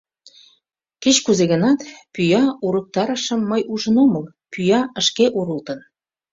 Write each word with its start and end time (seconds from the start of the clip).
Кеч-кузе 1.03 1.45
гынат, 1.51 1.79
пӱя 2.13 2.43
урыктарышым 2.65 3.41
мый 3.51 3.61
ужын 3.73 3.95
омыл, 4.03 4.25
пӱя 4.51 4.81
шке 5.05 5.25
урылтын... 5.39 5.79